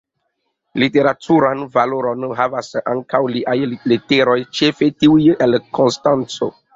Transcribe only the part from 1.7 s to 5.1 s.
valoron havas ankaŭ liaj leteroj, ĉefe